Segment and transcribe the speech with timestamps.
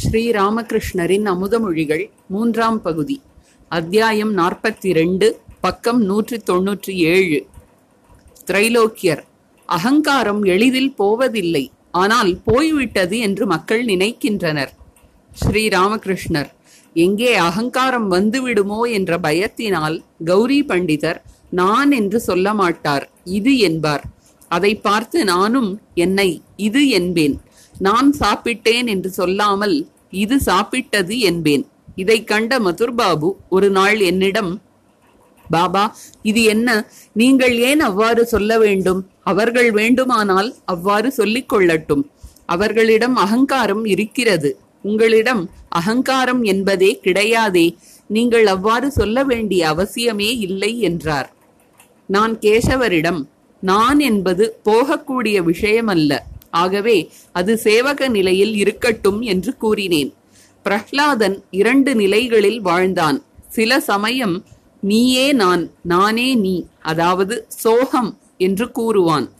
[0.00, 3.16] ஸ்ரீராமகிருஷ்ணரின் அமுதமொழிகள் மூன்றாம் பகுதி
[3.68, 5.26] அத்தியாயம் நாற்பத்தி ரெண்டு
[5.60, 7.38] பக்கம் நூற்றி தொன்னூற்றி ஏழு
[8.46, 9.22] திரைலோக்கியர்
[9.68, 11.64] அகங்காரம் எளிதில் போவதில்லை
[12.02, 14.72] ஆனால் போய்விட்டது என்று மக்கள் நினைக்கின்றனர்.
[15.32, 16.50] ஸ்ரீராமகிருஷ்ணர்
[16.96, 21.20] எங்கே அகங்காரம் வந்துவிடுமோ என்ற பயத்தினால் கௌரி பண்டிதர்
[21.50, 23.04] நான் என்று சொல்ல மாட்டார்
[23.38, 24.04] இது என்பார்.
[24.48, 26.30] அதை பார்த்து நானும் என்னை
[26.68, 27.36] இது என்பேன்.
[27.78, 31.66] நான் சாப்பிட்டேன் என்று சொல்லாமல் இது சாப்பிட்டது என்பேன்.
[31.96, 34.62] இதைக் கண்ட மதுர்பாபு ஒரு நாள் என்னிடம்
[35.50, 36.90] பாபா இது என்ன?
[37.12, 39.10] நீங்கள் ஏன் அவ்வாறு சொல்ல வேண்டும்?
[39.22, 42.02] அவர்கள் வேண்டுமானால் அவ்வாறு சொல்லிக் கொள்ளட்டும்.
[42.46, 44.50] அவர்களிடம் அகங்காரம் இருக்கிறது.
[44.82, 47.76] உங்களிடம் அகங்காரம் என்பதே கிடையாதே.
[48.06, 51.32] நீங்கள் அவ்வாறு சொல்ல வேண்டிய அவசியமே இல்லை என்றார்.
[52.06, 53.20] நான் கேசவரிடம்
[53.60, 56.18] நான் என்பது போகக்கூடிய விஷயமல்ல.
[56.50, 60.14] ஆகவே அது சேவக நிலையில் இருக்கட்டும் என்று கூறினேன்.
[60.64, 63.24] பிரஹ்லாதன் இரண்டு நிலைகளில் வாழ்ந்தான்.
[63.48, 64.44] சில சமயம்
[64.80, 69.30] நீயே நான் நானே நீ அதாவது சோகம் என்று கூறுவான்.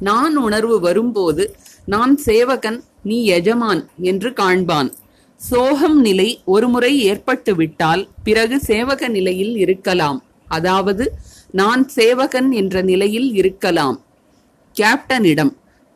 [0.00, 4.92] நான் உணர்வு வரும்போது நான் சேவகன் நீ எஜமான் என்று காண்பான்.
[5.36, 10.24] சோகம் நிலை ஒருமுறை ஏற்பட்டு விட்டால் பிறகு சேவக நிலையில் இருக்கலாம்.
[10.46, 11.14] அதாவது
[11.50, 14.04] நான் சேவகன் என்ற நிலையில் இருக்கலாம்.
[14.76, 15.52] கேப்டனிடம்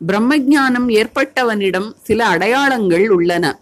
[0.07, 3.59] பிரம்மஜானம் ஏற்பட்டவனிடம் சில அடையாளங்கள் உள்ளன.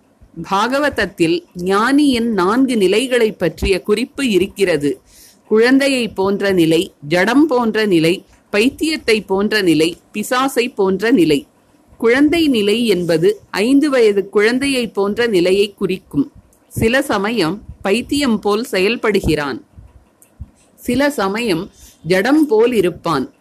[0.51, 5.01] பாகவதத்தில் ஞானியின் நான்கு நிலைகளை பற்றிய குறிப்பு இருக்கிறது.
[5.47, 11.47] குழந்தையை போன்ற நிலை ஜடம் போன்ற நிலை பைத்தியத்தை போன்ற நிலை பிசாசை போன்ற நிலை.
[11.97, 16.31] குழந்தை நிலை என்பது ஐந்து வயது குழந்தையை போன்ற நிலையை குறிக்கும்.
[16.67, 19.61] சில சமயம் பைத்தியம் போல் செயல்படுகிறான்.
[20.75, 21.71] சில சமயம்
[22.03, 23.31] ஜடம் போல் இருப்பான்.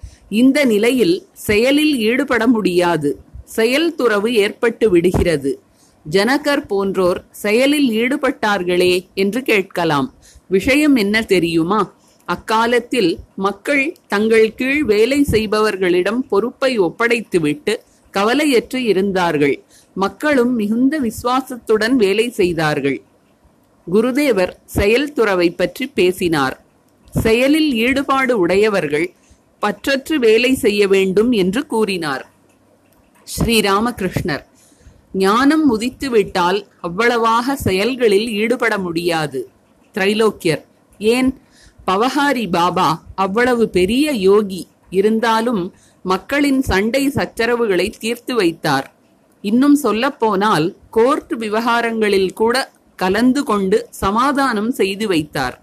[0.41, 1.17] இந்த நிலையில்
[1.47, 3.11] செயலில் ஈடுபட முடியாது.
[3.57, 5.51] செயல் துறவு ஏற்பட்டு விடுகிறது.
[6.07, 10.09] ஜனகர் போன்றோர் செயலில் ஈடுபட்டார்களே என்று கேட்கலாம்.
[10.47, 11.81] விஷயம் என்ன தெரியுமா?
[12.29, 17.75] அக்காலத்தில் மக்கள் தங்கள் கீழ் வேலை செய்பவர்களிடம் பொறுப்பை ஒப்படைத்துவிட்டு
[18.15, 19.57] கவலையற்று இருந்தார்கள்.
[19.97, 22.99] மக்களும் மிகுந்த விசுவாசத்துடன் வேலை செய்தார்கள்.
[23.87, 26.57] குருதேவர் செயல் துறவை பற்றி பேசினார்.
[27.15, 29.07] செயலில் ஈடுபாடு உடையவர்கள்
[29.63, 32.25] பற்றற்று வேலை செய்ய வேண்டும் என்று கூறினார்.
[33.27, 34.45] ஸ்ரீராமகிருஷ்ணர்
[35.13, 39.51] ஞானம் முதித்துவிட்டால் அவ்வளவாக செயல்களில் ஈடுபட முடியாது.
[39.95, 40.63] திரைலோக்கியர்
[40.99, 41.31] ஏன்?
[41.87, 45.63] பவஹாரி பாபா அவ்வளவு பெரிய யோகி இருந்தாலும்
[46.03, 48.87] மக்களின் சண்டை சச்சரவுகளை தீர்த்து வைத்தார்.
[49.41, 55.57] இன்னும் சொல்லப்போனால் கோர்ட் விவகாரங்களில் கூட கலந்து கொண்டு சமாதானம் செய்து வைத்தார்.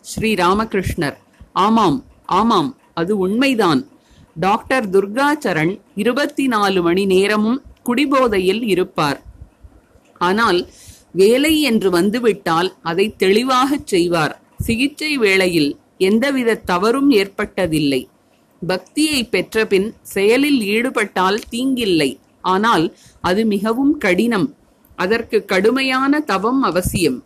[0.00, 1.16] ஸ்ரீ ராமகிருஷ்ணர்
[1.52, 3.88] ஆமாம் ஆமாம் அது உண்மைதான்.
[4.34, 9.22] டாக்டர் துர்காச்சரண் இருபத்தி நாலு மணி நேரமும் குடிபோதையில் இருப்பார்.
[10.18, 10.68] ஆனால்
[11.12, 14.40] வேலை என்று வந்துவிட்டால் அதை தெளிவாகச் செய்வார்.
[14.58, 18.06] சிகிச்சை வேளையில் எந்தவித தவறும் ஏற்பட்டதில்லை.
[18.66, 22.18] பக்தியை பெற்றபின் செயலில் ஈடுபட்டால் தீங்கில்லை.
[22.40, 24.54] ஆனால் அது மிகவும் கடினம்.
[24.96, 27.24] அதற்கு கடுமையான தவம் அவசியம்.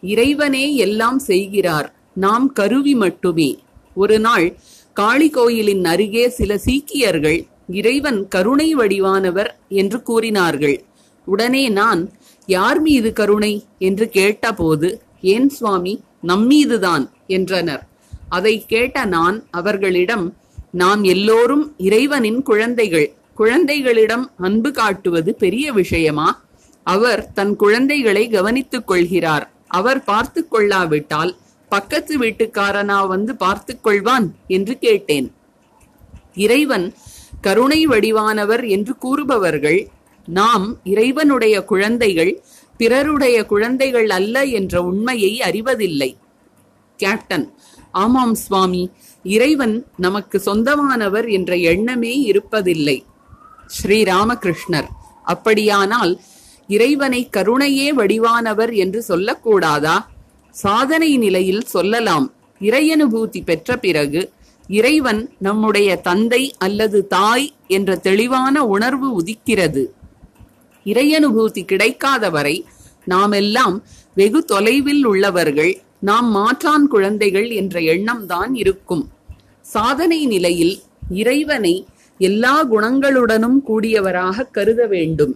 [0.00, 1.94] இறைவனே எல்லாம் செய்கிறார்.
[2.14, 3.50] நாம் கருவி மட்டுமே.
[3.94, 4.58] ஒரு நாள்
[4.92, 10.84] காளி கோயிலின் அருகே சில சீக்கியர்கள் இறைவன் கருணை வடிவானவர் என்று கூறினார்கள்.
[11.24, 12.12] உடனே நான்
[12.46, 13.64] யார் மீது கருணை?
[13.78, 17.86] என்று கேட்டபோது ஏன் சுவாமி நம்மீதுதான் என்றனர்.
[18.28, 20.36] அதை கேட்ட நான் அவர்களிடம்
[20.70, 23.12] நாம் எல்லோரும் இறைவனின் குழந்தைகள்.
[23.34, 26.44] குழந்தைகளிடம் அன்பு காட்டுவது பெரிய விஷயமா?
[26.82, 29.52] அவர் தன் குழந்தைகளை கவனித்துக் கொள்கிறார்.
[29.66, 31.36] அவர் பார்த்து கொள்ளாவிட்டால்
[31.68, 35.34] பக்கத்து வீட்டுக்காரனா வந்து பார்த்து கொள்வான் என்று கேட்டேன்.
[36.34, 36.94] இறைவன்
[37.40, 39.88] கருணை வடிவானவர் என்று கூறுபவர்கள்
[40.26, 42.42] நாம் இறைவனுடைய குழந்தைகள்
[42.76, 46.16] பிறருடைய குழந்தைகள் அல்ல என்ற உண்மையை அறிவதில்லை.
[46.96, 47.52] கேப்டன்
[47.92, 48.90] ஆமாம் சுவாமி
[49.22, 53.04] இறைவன் நமக்கு சொந்தமானவர் என்ற எண்ணமே இருப்பதில்லை.
[53.76, 54.88] ஸ்ரீராமகிருஷ்ணர்
[55.22, 56.20] அப்படியானால்
[56.68, 59.96] இறைவனை கருணையே வடிவானவர் என்று சொல்லக்கூடாதா?
[60.62, 62.26] சாதனை நிலையில் சொல்லலாம்.
[62.60, 64.20] இறையனுபூதி பெற்ற பிறகு
[64.68, 69.82] இறைவன் நம்முடைய தந்தை அல்லது தாய் என்ற தெளிவான உணர்வு உதிக்கிறது.
[70.86, 72.56] இறையனுபூதி கிடைக்காத வரை
[73.04, 73.76] நாமெல்லாம்
[74.14, 79.04] வெகு தொலைவில் உள்ளவர்கள் நாம் மாற்றான் குழந்தைகள் என்ற எண்ணம்தான் இருக்கும்.
[79.74, 80.74] சாதனை நிலையில்
[81.10, 81.74] இறைவனை
[82.18, 85.34] எல்லா குணங்களுடனும் கூடியவராக கருத வேண்டும்.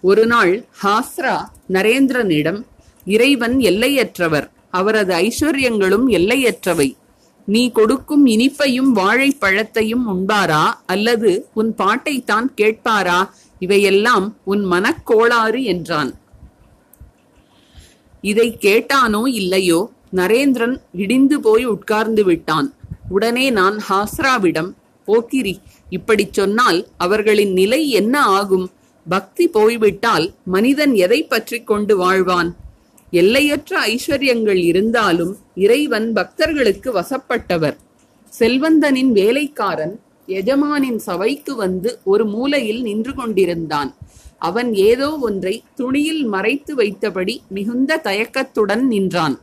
[0.00, 1.36] ஒரு நாள் ஹாஸ்ரா
[1.72, 2.60] நரேந்திரனிடம்
[3.04, 4.50] இறைவன் எல்லையற்றவர்.
[4.70, 6.96] அவரது ஐஸ்வர்யங்களும் எல்லையற்றவை.
[7.46, 13.28] நீ கொடுக்கும் இனிப்பையும் வாழைப்பழத்தையும் உண்பாரா அல்லது உன் பாட்டைத்தான் கேட்பாரா?
[13.58, 16.14] இவையெல்லாம் உன் மனக்கோளாறு என்றான்.
[18.20, 19.90] இதை கேட்டானோ இல்லையோ?
[20.16, 22.74] நரேந்திரன் இடிந்து போய் உட்கார்ந்து விட்டான்.
[23.08, 24.72] உடனே நான் ஹாஸ்ராவிடம்
[25.04, 28.70] போக்கிரி இப்படிச் சொன்னால் அவர்களின் நிலை என்ன ஆகும்?
[29.08, 32.54] பக்தி போய்விட்டால் மனிதன் எதை பற்றி கொண்டு வாழ்வான்?
[33.20, 37.76] எல்லையற்ற ஐஸ்வர்யங்கள் இருந்தாலும் இறைவன் பக்தர்களுக்கு வசப்பட்டவர்.
[38.32, 39.94] செல்வந்தனின் வேலைக்காரன்
[40.28, 43.90] எஜமானின் சபைக்கு வந்து ஒரு மூலையில் நின்று கொண்டிருந்தான்.
[44.38, 49.36] அவன் ஏதோ ஒன்றை துணியில் மறைத்து வைத்தபடி மிகுந்த தயக்கத்துடன் நின்றான்.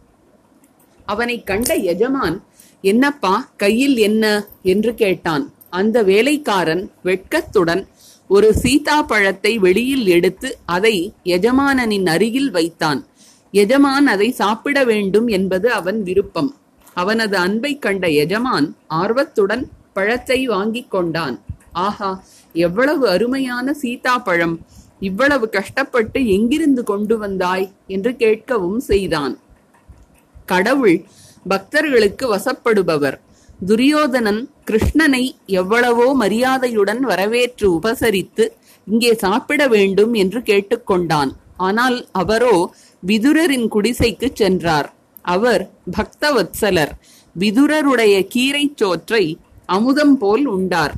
[1.06, 2.38] அவனை கண்ட எஜமான்
[2.84, 4.26] என்னப்பா கையில் என்ன?
[4.64, 5.46] என்று கேட்டான்.
[5.70, 7.84] அந்த வேலைக்காரன் வெட்கத்துடன்
[8.30, 10.96] ஒரு சீதா பழத்தை வெளியில் எடுத்து அதை
[11.26, 13.00] எஜமானனின் அருகில் வைத்தான்.
[13.54, 16.52] எஜமான் அதை சாப்பிட வேண்டும் என்பது அவன் விருப்பம்.
[16.94, 19.64] அவனது அன்பை கண்ட எஜமான் ஆர்வத்துடன்
[19.94, 21.36] பழத்தை வாங்கிக் கொண்டான்.
[21.86, 22.12] ஆஹா
[22.56, 24.56] எவ்வளவு அருமையான சீதா பழம்
[25.00, 27.68] இவ்வளவு கஷ்டப்பட்டு எங்கிருந்து கொண்டு வந்தாய்?
[27.88, 29.34] என்று கேட்கவும் செய்தான்.
[30.46, 30.98] கடவுள்
[31.50, 33.18] பக்தர்களுக்கு வசப்படுபவர்.
[33.68, 38.46] துரியோதனன் கிருஷ்ணனை எவ்வளவோ மரியாதையுடன் வரவேற்று உபசரித்து
[38.88, 42.56] இங்கே சாப்பிட வேண்டும் என்று கேட்டுக்கொண்டான் ஆனால் அவரோ
[43.08, 44.94] விதுரரின் குடிசைக்கு சென்றார்.
[45.22, 46.92] அவர் பக்தவத்சலர்.
[47.40, 50.94] விதுரருடைய கீரைச் சோற்றை அமுதம் போல் உண்டார்.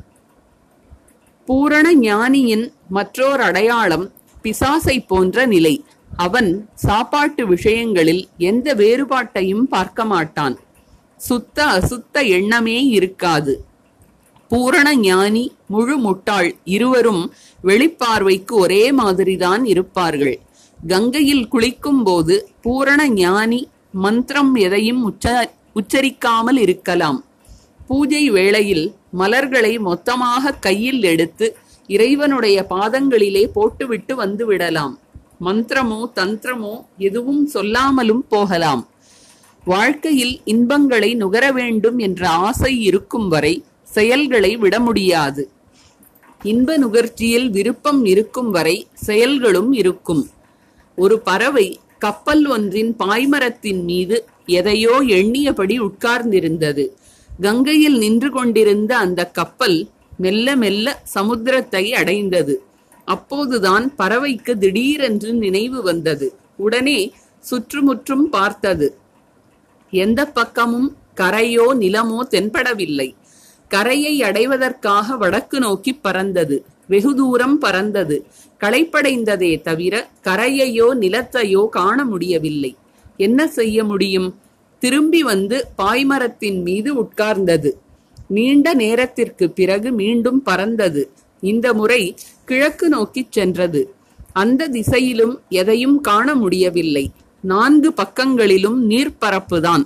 [1.46, 4.12] பூரண ஞானியின் மற்றோர் அடையாளம்
[4.44, 5.86] பிசாசை போன்ற நிலை.
[6.18, 10.60] அவன் சாப்பாட்டு விஷயங்களில் எந்த வேறுபாட்டையும் பார்க்க மாட்டான்.
[11.18, 13.66] சுத்த அசுத்த எண்ணமே இருக்காது.
[14.50, 17.34] பூரண ஞானி முழு முட்டாள் இருவரும்
[17.64, 20.40] வெளிப்பார்வைக்கு ஒரே மாதிரிதான் இருப்பார்கள்.
[20.92, 23.60] கங்கையில் குளிக்கும் போது பூரண ஞானி
[23.92, 27.20] மந்திரம் எதையும் உச்ச உச்சரிக்காமல் இருக்கலாம்.
[27.88, 31.48] பூஜை வேளையில் மலர்களை மொத்தமாக கையில் எடுத்து
[31.90, 34.94] இறைவனுடைய பாதங்களிலே போட்டுவிட்டு வந்து விடலாம்.
[35.46, 38.84] மந்திரமோ தந்திரமோ எதுவும் சொல்லாமலும் போகலாம்.
[39.64, 43.56] வாழ்க்கையில் இன்பங்களை நுகர வேண்டும் என்ற ஆசை இருக்கும் வரை
[43.96, 45.44] செயல்களை விட முடியாது.
[46.44, 50.24] இன்ப நுகர்ச்சியில் விருப்பம் இருக்கும் வரை செயல்களும் இருக்கும்.
[50.98, 56.86] ஒரு பறவை கப்பல் ஒன்றின் பாய்மரத்தின் மீது எதையோ எண்ணியபடி உட்கார்ந்திருந்தது.
[57.42, 62.64] கங்கையில் நின்று கொண்டிருந்த அந்த கப்பல் மெல்ல மெல்ல சமுத்திரத்தை அடைந்தது.
[63.06, 66.36] அப்போதுதான் பறவைக்கு திடீரென்று நினைவு வந்தது.
[66.58, 68.98] உடனே சுற்றுமுற்றும் பார்த்தது.
[69.94, 73.16] எந்த பக்கமும் கரையோ நிலமோ தென்படவில்லை.
[73.68, 76.66] கரையை அடைவதற்காக வடக்கு நோக்கி பறந்தது.
[76.94, 78.16] வெகு தூரம் பறந்தது.
[78.60, 82.76] களைப்படைந்ததே தவிர கரையையோ நிலத்தையோ காண முடியவில்லை.
[83.18, 84.30] என்ன செய்ய முடியும்?
[84.80, 87.72] திரும்பி வந்து பாய்மரத்தின் மீது உட்கார்ந்தது.
[88.28, 91.10] நீண்ட நேரத்திற்கு பிறகு மீண்டும் பறந்தது.
[91.42, 93.82] இந்த முறை கிழக்கு நோக்கிச் சென்றது.
[94.34, 97.06] அந்த திசையிலும் எதையும் காண முடியவில்லை.
[97.42, 99.84] நான்கு பக்கங்களிலும் நீர்ப்பரப்புதான்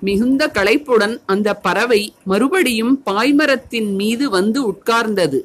[0.00, 5.38] மிகுந்த களைப்புடன் அந்த பறவை மறுபடியும் பாய்மரத்தின் மீது வந்து உட்கார்ந்தது.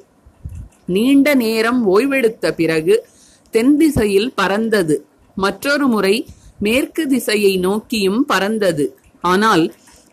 [0.90, 2.96] நீண்ட நேரம் ஓய்வெடுத்த பிறகு
[3.54, 4.96] தென் திசையில் பறந்தது.
[5.38, 6.16] மற்றொரு முறை
[6.60, 8.86] மேற்கு திசையை நோக்கியும் பறந்தது.
[9.24, 9.66] ஆனால்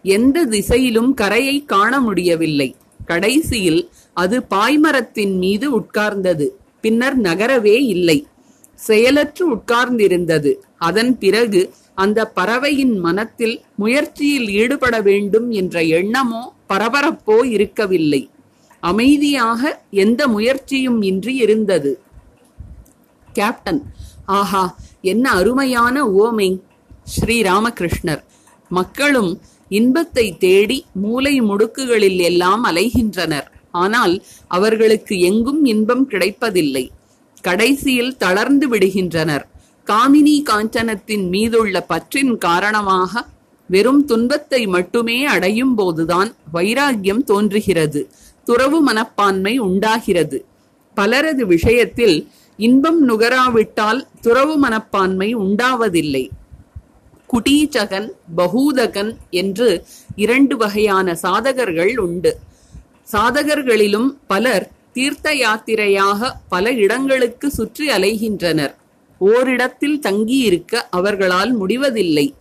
[0.02, 2.68] எந்த திசையிலும் கரையை காண முடியவில்லை.
[3.04, 3.82] கடைசியில்
[4.14, 6.46] அது பாய்மரத்தின் மீது உட்கார்ந்தது.
[6.80, 8.18] பின்னர் நகரவே இல்லை.
[8.74, 10.52] செயலற்று உட்கார்ந்திருந்தது.
[10.78, 11.60] அதன் பிறகு
[11.94, 18.22] அந்த பறவையின் மனத்தில் முயற்சியில் ஈடுபட வேண்டும் என்ற எண்ணமோ பரபரப்போ இருக்கவில்லை.
[18.80, 22.00] அமைதியாக எந்த முயற்சியும் இன்றி இருந்தது.
[23.32, 23.82] கேப்டன்
[24.24, 26.60] ஆஹா என்ன அருமையான ஓமை
[27.04, 28.22] ஸ்ரீ ராமகிருஷ்ணர்
[28.68, 33.46] மக்களும் இன்பத்தை தேடி மூலை முடுக்குகளில் எல்லாம் அலைகின்றனர்.
[33.70, 36.90] ஆனால் அவர்களுக்கு எங்கும் இன்பம் கிடைப்பதில்லை.
[37.40, 39.44] கடைசியில் தளர்ந்து விடுகின்றனர்.
[39.86, 43.24] காமினி காஞ்சனத்தின் மீதுள்ள பற்றின் காரணமாக
[43.66, 48.10] வெறும் துன்பத்தை மட்டுமே அடையும் போதுதான் வைராக்கியம் தோன்றுகிறது.
[48.46, 50.38] துறவு மனப்பான்மை உண்டாகிறது.
[50.94, 52.16] பலரது விஷயத்தில்
[52.56, 56.24] இன்பம் நுகராவிட்டால் துறவு மனப்பான்மை உண்டாவதில்லை.
[57.32, 59.84] குடீச்சகன் பகூதகன் என்று
[60.16, 62.32] இரண்டு வகையான சாதகர்கள் உண்டு.
[63.12, 68.74] சாதகர்களிலும் பலர் தீர்த்த யாத்திரையாக பல இடங்களுக்கு சுற்றி அலைகின்றனர்.
[69.18, 72.34] ஓரிடத்தில் தங்கியிருக்க அவர்களால் முடிவதில்லை.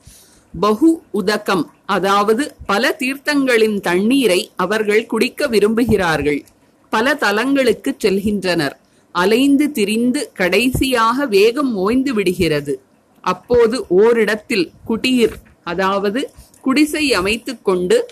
[0.60, 6.44] பகு உதகம் அதாவது பல தீர்த்தங்களின் தண்ணீரை அவர்கள் குடிக்க விரும்புகிறார்கள்.
[6.90, 8.76] பல தலங்களுக்கு செல்கின்றனர்.
[9.12, 12.82] அலைந்து திரிந்து கடைசியாக வேகம் ஓய்ந்து விடுகிறது.
[13.22, 16.30] அப்போது ஓரிடத்தில் குடியிர் அதாவது
[16.62, 18.06] குடிசை அமைத்துக் கொண்டு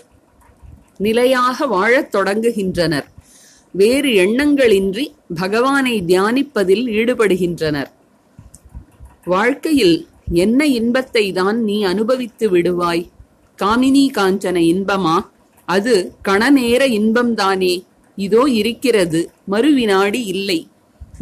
[0.98, 3.04] நிலையாக வாழத் தொடங்குகின்றனர்.
[3.70, 7.90] வேறு எண்ணங்களின்றி பகவானை தியானிப்பதில் ஈடுபடுகின்றனர்.
[9.24, 13.12] வாழ்க்கையில் என்ன இன்பத்தை தான் நீ அனுபவித்து விடுவாய்?
[13.64, 15.16] காமினி காஞ்சன இன்பமா?
[15.64, 17.84] அது கணநேர இன்பம்தானே.
[18.16, 20.68] இதோ இருக்கிறது மறுவினாடி இல்லை.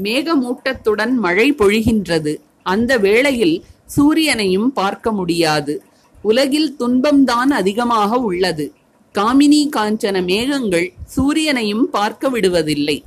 [0.02, 2.37] மேகமூட்டத்துடன் மழை பொழிகின்றது.
[2.62, 3.64] அந்த வேளையில்
[3.96, 5.82] சூரியனையும் பார்க்க முடியாது.
[6.22, 8.72] உலகில் துன்பம்தான் அதிகமாக உள்ளது.
[9.14, 13.02] காமினி காஞ்சன மேகங்கள் சூரியனையும் பார்க்க விடுவதில்லை.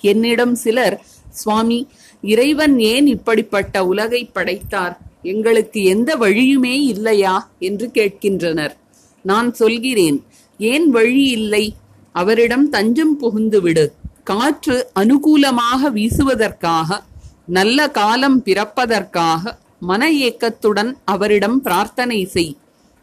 [0.00, 1.88] என்னிடம் சிலர் சுவாமி
[2.22, 5.00] இறைவன் ஏன் இப்படிப்பட்ட உலகை படைத்தார்?
[5.24, 8.74] எங்களுக்கு எந்த வழியுமே இல்லையா என்று கேட்கின்றனர்.
[9.22, 10.18] நான் சொல்கிறேன்
[10.58, 11.64] ஏன் வழி இல்லை?
[12.12, 13.86] அவரிடம் தஞ்சம் புகுந்து விடு.
[14.24, 16.98] காற்று அனுகூலமாக வீசுவதற்காக
[17.46, 22.56] நல்ல காலம் பிறப்பதற்காக மன ஏக்கத்துடன் அவரிடம் பிரார்த்தனை செய்.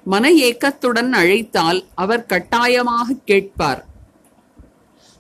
[0.04, 3.82] மன ஏக்கத்துடன் அழைத்தால் அவர் கட்டாயமாக கேட்பார்.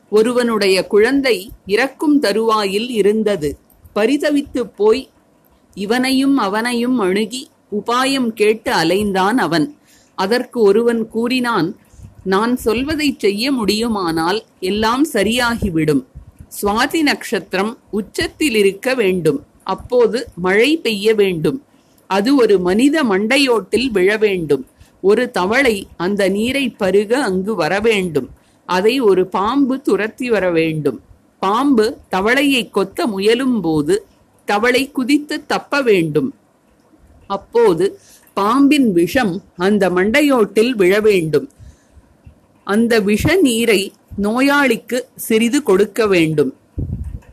[0.10, 3.58] ஒருவனுடைய குழந்தை இறக்கும் தருவாயில் இருந்தது.
[3.96, 5.10] பரிதவித்து போய்
[5.74, 9.75] இவனையும் அவனையும் அணுகி உபாயம் கேட்டு அலைந்தான் அவன்.
[10.16, 11.75] அதற்கு ஒருவன் கூறினான்
[12.24, 16.04] நான் சொல்வதை செய்ய முடியுமானால் எல்லாம் சரியாகிவிடும்.
[16.62, 19.46] சுவாதி நட்சத்திரம் உச்சத்தில் இருக்க வேண்டும்.
[19.63, 21.63] அப்போது மழை பெய்ய வேண்டும்.
[22.08, 24.66] அது ஒரு மனித மண்டையோட்டில் விழ வேண்டும்.
[25.01, 28.30] ஒரு தவளை அந்த நீரை பருக அங்கு வர வேண்டும்.
[28.66, 31.01] அதை ஒரு பாம்பு துரத்தி வர வேண்டும்.
[31.40, 34.06] பாம்பு தவளையை கொத்த முயலும் போது
[34.51, 36.29] தவளை குதித்து தப்ப வேண்டும்.
[37.27, 37.86] அப்போது
[38.34, 41.48] பாம்பின் விஷம் அந்த மண்டையோட்டில் விழ வேண்டும்.
[42.63, 43.81] அந்த விஷ நீரை
[44.24, 46.51] நோயாளிக்கு சிறிது கொடுக்க வேண்டும்.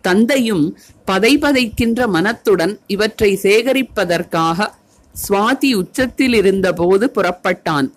[0.00, 0.64] தந்தையும்
[1.04, 4.68] பதை பதைக்கின்ற மனத்துடன் இவற்றை சேகரிப்பதற்காக
[5.14, 7.88] சுவாதி உச்சத்தில் இருந்தபோது புறப்பட்டான்.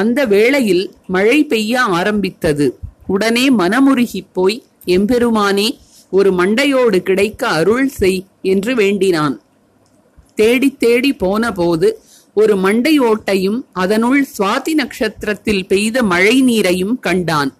[0.00, 2.66] அந்த வேளையில் மழை பெய்ய ஆரம்பித்தது.
[3.06, 5.68] உடனே மனமுருகி போய் எம்பெருமானே
[6.10, 9.40] ஒரு மண்டையோடு கிடைக்க அருள் செய் என்று வேண்டினான்.
[10.34, 12.02] தேடி தேடி போனபோது
[12.34, 17.54] ஒரு மண்டை ஓட்டையும் அதனுள் சுவாதி நட்சத்திரத்தில் பெய்த மழை நீரையும் கண்டான்.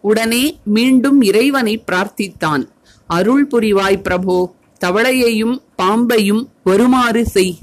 [0.00, 2.68] உடனே மீண்டும் இறைவனை பிரார்த்தித்தான்.
[3.06, 4.50] அருள் புரிவாய் பிரபோ
[4.84, 7.58] தவளையையும் பாம்பையும் வருமாறு செய்.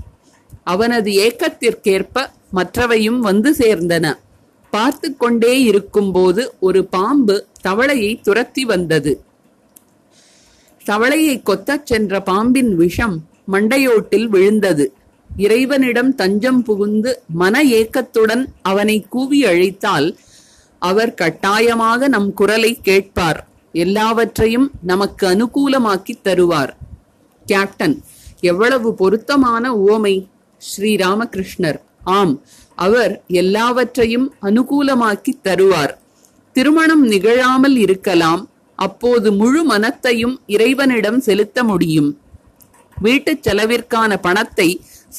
[0.63, 4.13] அவனது ஏக்கத்திற்கேற்ப மற்றவையும் வந்து சேர்ந்தன.
[4.73, 9.23] பார்த்து கொண்டே இருக்கும்போது ஒரு பாம்பு தவளையை துரத்தி வந்தது.
[10.89, 13.17] தவளையை கொத்தச் சென்ற பாம்பின் விஷம்
[13.51, 14.93] மண்டையோட்டில் விழுந்தது.
[15.37, 20.17] இறைவனிடம் தஞ்சம் புகுந்து மன ஏக்கத்துடன் அவனை கூவி அழைத்தால்
[20.79, 23.47] அவர் கட்டாயமாக நம் குரலை கேட்பார்.
[23.71, 26.73] எல்லாவற்றையும் நமக்கு அனுகூலமாக்கி தருவார்.
[27.45, 28.01] கேப்டன்
[28.39, 30.15] எவ்வளவு பொருத்தமான உவமை.
[30.61, 32.41] ஸ்ரீராமகிருஷ்ணர் ஆம்
[32.75, 35.93] அவர் எல்லாவற்றையும் அனுகூலமாக்கி தருவார்.
[36.51, 38.49] திருமணம் நிகழாமல் இருக்கலாம்.
[38.85, 42.09] அப்போது முழு மனத்தையும் இறைவனிடம் செலுத்த முடியும்.
[42.97, 44.69] வீட்டுச் செலவிற்கான பணத்தை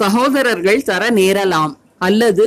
[0.01, 1.73] சகோதரர்கள் தர நேரலாம்
[2.07, 2.45] அல்லது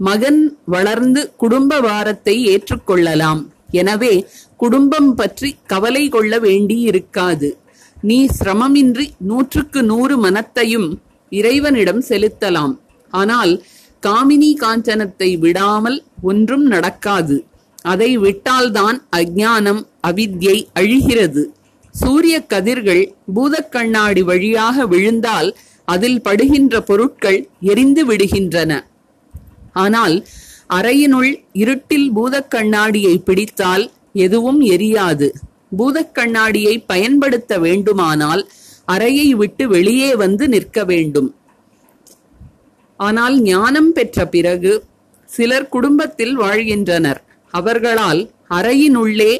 [0.00, 0.40] மகன்
[0.74, 3.42] வளர்ந்து குடும்ப வாரத்தை ஏற்றுக்கொள்ளலாம்.
[3.80, 4.14] எனவே
[4.62, 7.48] குடும்பம் பற்றி கவலை கொள்ள வேண்டியிருக்காது.
[8.02, 10.88] நீ சிரமமின்றி நூற்றுக்கு நூறு மனத்தையும்
[11.32, 12.74] இறைவனிடம் செலுத்தலாம்.
[13.12, 13.52] ஆனால்
[14.02, 15.98] காமினி காஞ்சனத்தை விடாமல்
[16.30, 17.36] ஒன்றும் நடக்காது.
[17.92, 21.42] அதை விட்டால்தான் அஜானம் அவித்யை அழிகிறது.
[21.94, 23.04] சூரிய கதிர்கள்
[23.36, 25.48] பூதக்கண்ணாடி வழியாக விழுந்தால்
[25.88, 27.38] அதில் படுகின்ற பொருட்கள்
[27.72, 28.72] எரிந்து விடுகின்றன.
[29.84, 30.16] ஆனால்
[30.78, 31.30] அறையினுள்
[31.62, 33.84] இருட்டில் பூதக்கண்ணாடியை பிடித்தால்
[34.24, 35.28] எதுவும் எரியாது.
[35.78, 38.42] பூதக்கண்ணாடியை பயன்படுத்த வேண்டுமானால்
[38.88, 41.30] அறையை விட்டு வெளியே வந்து நிற்க வேண்டும்.
[43.00, 44.72] ஆனால் ஞானம் பெற்ற பிறகு
[45.28, 47.20] சிலர் குடும்பத்தில் வாழ்கின்றனர்.
[47.54, 48.20] அவர்களால்
[48.58, 49.32] அறையினுள்ளே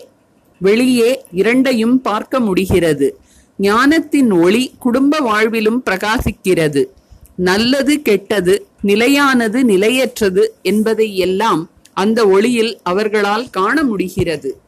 [0.58, 3.20] வெளியே இரண்டையும் பார்க்க முடிகிறது.
[3.58, 6.84] ஞானத்தின் ஒளி குடும்ப வாழ்விலும் பிரகாசிக்கிறது.
[7.36, 14.60] நல்லது கெட்டது நிலையானது நிலையற்றது என்பதை எல்லாம் அந்த ஒளியில் அவர்களால் காண முடிகிறது.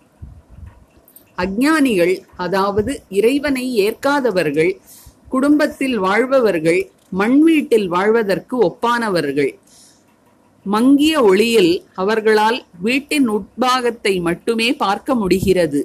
[1.38, 4.76] அஜ்ஞானிகள் அதாவது இறைவனை ஏற்காதவர்கள்
[5.28, 9.54] குடும்பத்தில் வாழ்பவர்கள் மண் வீட்டில் வாழ்வதற்கு ஒப்பானவர்கள்.
[10.72, 11.72] மங்கிய ஒளியில்
[12.02, 15.80] அவர்களால் வீட்டின் உட்பாகத்தை மட்டுமே பார்க்க முடிகிறது.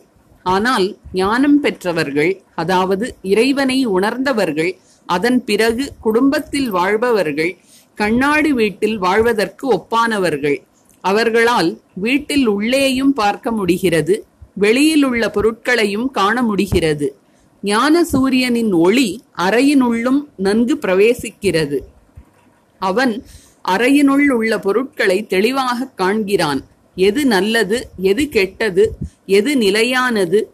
[0.46, 0.88] ஆனால்
[1.20, 4.72] ஞானம் பெற்றவர்கள் அதாவது இறைவனை உணர்ந்தவர்கள்
[5.10, 7.54] அதன் பிறகு குடும்பத்தில் வாழ்பவர்கள்
[7.98, 10.58] கண்ணாடி வீட்டில் வாழ்வதற்கு ஒப்பானவர்கள்.
[11.04, 11.70] அவர்களால்
[12.06, 14.16] வீட்டில் உள்ளேயும் பார்க்க முடிகிறது
[14.64, 17.08] வெளியில் உள்ள பொருட்களையும் காண முடிகிறது.
[17.64, 19.10] ஞான சூரியனின் ஒளி
[19.46, 21.78] அறையினுள்ளும் நன்கு பிரவேசிக்கிறது.
[22.82, 23.14] அவன்
[23.64, 26.62] அறையினுள் உள்ள பொருட்களை தெளிவாக காண்கிறான்.
[26.96, 30.54] எது நல்லது எது கெட்டது எது நிலையானது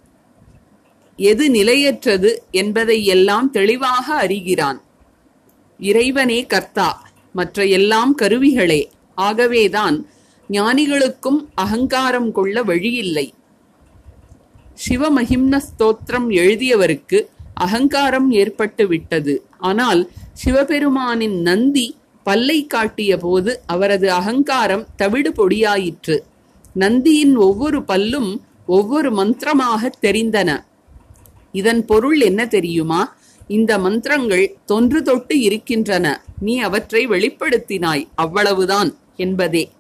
[1.15, 4.81] எது நிலையற்றது என்பதை எல்லாம் தெளிவாக அறிகிறான்.
[5.79, 8.81] இறைவனே கர்த்தா மற்ற எல்லாம் கருவிகளே.
[9.15, 10.07] ஆகவேதான்
[10.49, 13.33] ஞானிகளுக்கும் அகங்காரம் கொள்ள வழியில்லை.
[14.87, 17.19] சிவமகிம்ன ஸ்தோத்திரம் எழுதியவருக்கு
[17.53, 20.01] அகங்காரம் ஏற்பட்டு விட்டது ஆனால்
[20.45, 26.19] சிவபெருமானின் நந்தி பல்லை காட்டிய போது அவரது அகங்காரம் தவிடு பொடியாயிற்று.
[26.73, 30.63] நந்தியின் ஒவ்வொரு பல்லும் ஒவ்வொரு மந்திரமாக தெரிந்தன.
[31.51, 33.15] இதன் பொருள் என்ன தெரியுமா?
[33.47, 36.23] இந்த மந்திரங்கள் தொன்று தொட்டு இருக்கின்றன.
[36.39, 39.71] நீ அவற்றை வெளிப்படுத்தினாய் அவ்வளவுதான் என்பதே.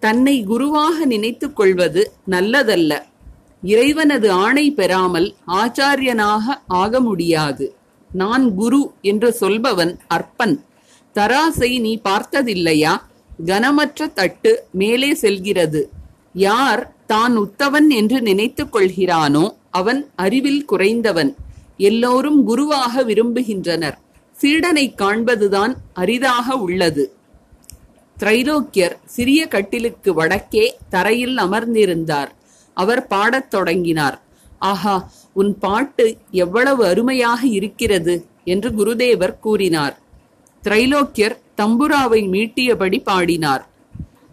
[0.00, 3.02] தன்னை குருவாக நினைத்துக் கொள்வது நல்லதல்ல.
[3.62, 7.74] இறைவனது ஆணை பெறாமல் ஆச்சாரியனாக ஆக முடியாது.
[8.12, 10.64] நான் குரு என்று சொல்பவன் அற்பன்.
[11.14, 12.96] தராசை நீ பார்த்ததில்லையா?
[13.44, 15.90] கனமற்ற தட்டு மேலே செல்கிறது.
[16.32, 21.34] யார் தான் உத்தவன் என்று நினைத்துக் கொள்கிறானோ அவன் அறிவில் குறைந்தவன்.
[21.76, 23.96] எல்லோரும் குருவாக விரும்புகின்றனர்.
[24.42, 27.12] சீடனை காண்பதுதான் அரிதாக உள்ளது.
[28.18, 32.28] திரைலோக்கியர் சிறிய கட்டிலுக்கு வடக்கே தரையில் அமர்ந்திருந்தார்.
[32.74, 34.20] அவர் பாடத் தொடங்கினார்.
[34.62, 40.00] ஆஹா உன் பாட்டு எவ்வளவு அருமையாக இருக்கிறது என்று குருதேவர் கூறினார்.
[40.62, 43.68] திரைலோக்கியர் தம்புராவை மீட்டியபடி பாடினார்.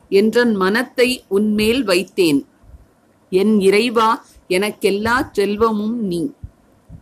[0.09, 2.45] என்றன் மனத்தை உன்மேல் வைத்தேன்.
[3.29, 6.31] என் இறைவா எனக்கெல்லா செல்வமும் நீ.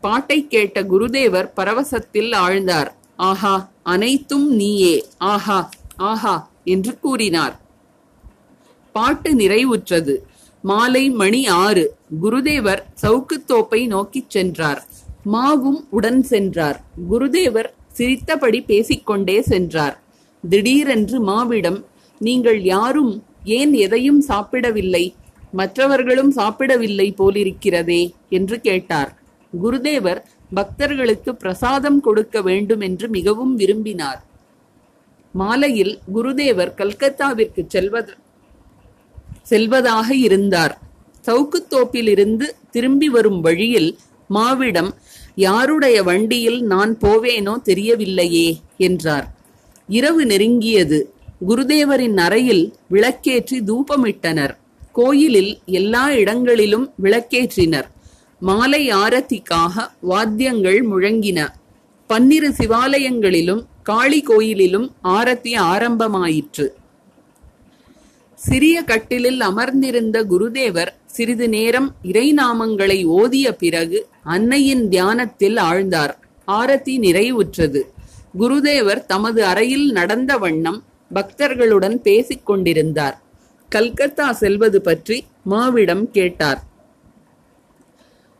[0.02, 2.88] பாட்டை கேட்ட குருதேவர் பரவசத்தில் ஆழ்ந்தார்.
[3.16, 5.06] ஆஹா அனைத்தும் நீயே.
[5.18, 7.60] ஆஹா ஆஹா என்று கூறினார்.
[8.92, 10.18] பாட்டு நிறைவுற்றது.
[10.62, 11.97] மாலை மணி ஆறு.
[12.12, 14.84] குருதேவர் சவுக்குத்தோப்பை நோக்கிச் சென்றார்.
[15.34, 16.82] மாவும் உடன் சென்றார்.
[17.12, 20.00] குருதேவர் சிரித்தபடி பேசிக்கொண்டே சென்றார்.
[20.50, 21.84] திடீரென்று மாவிடம்
[22.20, 25.16] நீங்கள் யாரும் ஏன் எதையும் சாப்பிடவில்லை?
[25.52, 29.18] மற்றவர்களும் சாப்பிடவில்லை போலிருக்கிறதே என்று கேட்டார்.
[29.64, 30.22] குருதேவர்
[30.54, 34.26] பக்தர்களுக்கு பிரசாதம் கொடுக்க வேண்டும் என்று மிகவும் விரும்பினார்.
[35.32, 38.08] மாலையில் குருதேவர் கல்கத்தாவிற்கு செல்வத
[39.44, 40.82] செல்வதாக இருந்தார்.
[41.28, 43.98] சவுக்குத்தோப்பிலிருந்து திரும்பி வரும் வழியில்
[44.34, 44.92] மாவிடம்
[45.36, 49.28] யாருடைய வண்டியில் நான் போவேனோ தெரியவில்லையே என்றார்.
[49.88, 51.00] இரவு நெருங்கியது.
[51.48, 54.54] குருதேவரின் அறையில் விளக்கேற்றி தூபமிட்டனர்.
[54.92, 57.88] கோயிலில் எல்லா இடங்களிலும் விளக்கேற்றினர்.
[58.40, 61.48] மாலை ஆரத்திக்காக வாத்தியங்கள் முழங்கின.
[62.08, 66.68] பன்னிரு சிவாலயங்களிலும் காளி கோயிலிலும் ஆரத்தி ஆரம்பமாயிற்று.
[68.38, 76.14] சிறிய கட்டிலில் அமர்ந்திருந்த குருதேவர் சிறிது நேரம் இறைநாமங்களை ஓதிய பிறகு அன்னையின் தியானத்தில் ஆழ்ந்தார்.
[76.48, 77.82] ஆரத்தி நிறைவுற்றது.
[78.40, 83.22] குருதேவர் தமது அறையில் நடந்த வண்ணம் பக்தர்களுடன் பேசிக் கொண்டிருந்தார்.
[83.70, 86.62] கல்கத்தா செல்வது பற்றி மாவிடம் கேட்டார்.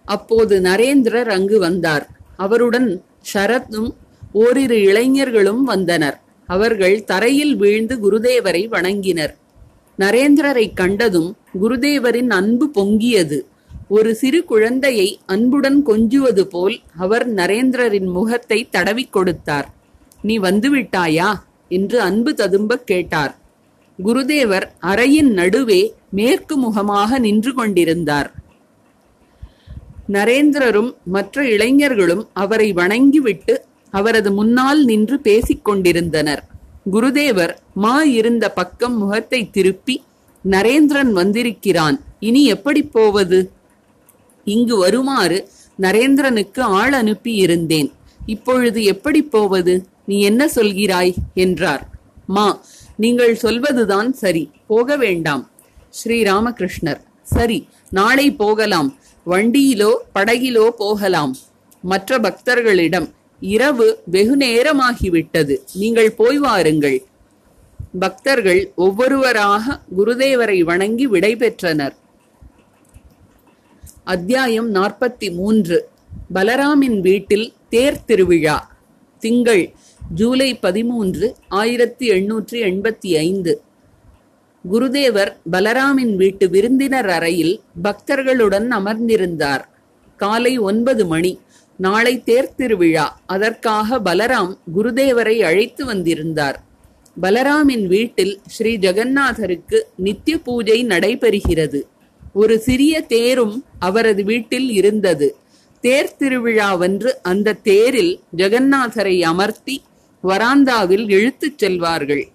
[0.06, 2.08] அப்போது நரேந்திரர் அங்கு வந்தார்.
[2.38, 3.90] அவருடன் ஷரத்தும்
[4.32, 6.22] ஓரிரு இளைஞர்களும் வந்தனர்.
[6.46, 9.36] அவர்கள் தரையில் வீழ்ந்து குருதேவரை வணங்கினர்.
[10.00, 13.42] நரேந்திரரை கண்டதும் குருதேவரின் அன்பு பொங்கியது.
[13.88, 19.74] ஒரு சிறு குழந்தையை அன்புடன் கொஞ்சுவது போல் அவர் நரேந்திரரின் முகத்தை தடவிக் கொடுத்தார்.
[20.22, 21.34] நீ வந்துவிட்டாயா?
[21.70, 23.38] என்று அன்பு ததும்ப கேட்டார்.
[24.06, 28.34] குருதேவர் அறையின் நடுவே மேற்கு முகமாக நின்று கொண்டிருந்தார்.
[30.12, 36.44] நரேந்திரரும் மற்ற இளைஞர்களும் அவரை வணங்கிவிட்டு அவரது முன்னால் நின்று பேசிக் கொண்டிருந்தனர்.
[36.92, 40.04] குருதேவர் மா இருந்த பக்கம் முகத்தை திருப்பி
[40.50, 42.00] நரேந்திரன் வந்திருக்கிறான்.
[42.20, 43.52] இனி எப்படி போவது?
[44.46, 47.92] இங்கு வருமாறு நரேந்திரனுக்கு ஆள் அனுப்பி இருந்தேன்
[48.26, 49.86] இப்பொழுது எப்படி போவது?
[50.06, 51.14] நீ என்ன சொல்கிறாய்?
[51.34, 51.88] என்றார்.
[52.28, 52.62] மா
[52.96, 54.52] நீங்கள் சொல்வதுதான் சரி.
[54.68, 55.50] போக வேண்டாம்.
[55.90, 58.96] ஸ்ரீ ராமகிருஷ்ணர் சரி நாளை போகலாம்.
[59.26, 61.36] வண்டியிலோ படகிலோ போகலாம்.
[61.82, 67.04] மற்ற பக்தர்களிடம் இரவு வெகு நேரமாகிவிட்டது நீங்கள் போய் வாருங்கள்.
[68.00, 71.96] பக்தர்கள் ஒவ்வொருவராக குருதேவரை வணங்கி விடை பெற்றனர்.
[74.04, 75.90] அத்தியாயம் நாற்பத்தி மூன்று
[76.34, 78.78] பலராமின் வீட்டில் தேர் திருவிழா.
[79.20, 79.74] திங்கள்
[80.14, 83.62] ஜூலை பதிமூன்று ஆயிரத்தி எண்ணூற்றி எண்பத்தி ஐந்து.
[84.72, 89.62] குருதேவர் பலராமின் வீட்டு விருந்தினர் அறையில் பக்தர்களுடன் அமர்ந்திருந்தார்.
[90.16, 91.40] காலை ஒன்பது மணி.
[91.78, 96.64] நாளை தேர்த்திருவிழா அதற்காக பலராம் குருதேவரை அழைத்து வந்திருந்தார்.
[97.22, 101.82] பலராமின் வீட்டில் ஸ்ரீ ஜெகநாதருக்கு நித்திய பூஜை நடைபெறுகிறது.
[102.34, 105.36] ஒரு சிறிய தேரும் அவரது வீட்டில் இருந்தது.
[105.82, 109.84] தேர் திருவிழாவன்று அந்த தேரில் ஜெகநாதரை அமர்த்தி
[110.24, 112.26] வராந்தாவில் இழுத்துச் செல்வார்கள்.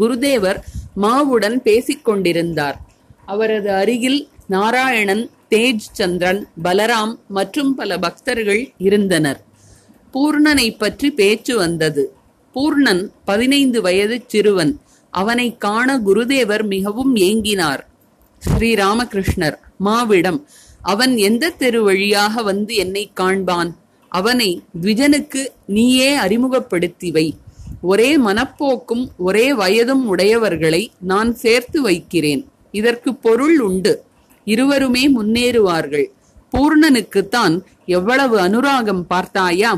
[0.00, 0.60] குருதேவர்
[1.02, 2.80] மாவுடன் பேசிக் கொண்டிருந்தார்
[3.26, 9.44] அவரது அருகில் நாராயணன் தேஜ் சந்திரன் பலராம் மற்றும் பல பக்தர்கள் இருந்தனர்.
[10.14, 12.12] பூர்ணனை பற்றி பேச்சு வந்தது.
[12.54, 14.80] பூர்ணன் பதினைந்து வயது சிறுவன்.
[15.10, 17.80] அவனை காண குருதேவர் மிகவும் ஏங்கினார்.
[18.42, 20.44] ஸ்ரீராமகிருஷ்ணர் மாவிடம்
[20.82, 23.70] அவன் எந்த தெரு வழியாக வந்து என்னை காண்பான்?
[24.08, 27.36] அவனை த்விஜனுக்கு நீயே அறிமுகப்படுத்தி வை.
[27.80, 32.48] ஒரே மனப்போக்கும் ஒரே வயதும் உடையவர்களை நான் சேர்த்து வைக்கிறேன்.
[32.70, 34.04] இதற்கு பொருள் உண்டு.
[34.44, 36.06] இருவருமே முன்னேறுவார்கள்.
[36.52, 37.54] பூர்ணனுக்குத்தான்
[37.86, 39.72] எவ்வளவு அனுராகம் பார்த்தாயா?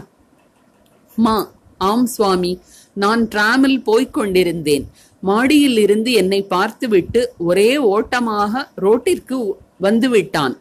[1.14, 1.37] மா
[1.79, 2.52] ஆம் சுவாமி
[2.94, 4.85] நான் டிராமில் போய்க் கொண்டிருந்தேன்.
[5.22, 9.38] மாடியில் இருந்து என்னை பார்த்துவிட்டு ஒரே ஓட்டமாக ரோட்டிற்கு
[9.83, 10.55] வந்துவிட்டான்.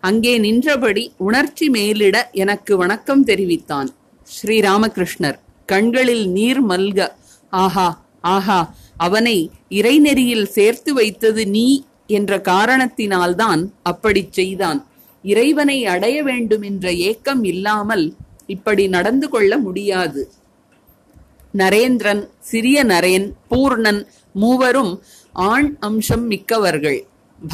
[0.00, 3.88] அங்கே நின்றபடி உணர்ச்சி மேலிட எனக்கு வணக்கம் தெரிவித்தான்.
[4.28, 7.08] ஸ்ரீராமகிருஷ்ணர் கண்களில் நீர் மல்க.
[7.52, 7.88] ஆஹா
[8.34, 8.60] ஆஹா
[8.96, 9.36] அவனை
[9.68, 11.66] இறைநெறியில் சேர்த்து வைத்தது நீ
[12.10, 14.86] என்ற காரணத்தினால்தான் அப்படிச் செய்தான்.
[15.22, 18.14] இறைவனை அடைய வேண்டும் என்ற ஏக்கம் இல்லாமல்
[18.46, 20.30] இப்படி நடந்து கொள்ள முடியாது.
[21.58, 27.04] நரேந்திரன் சிறிய நரேன் பூர்ணன் மூவரும் ஆண் அம்சம் மிக்கவர்கள்.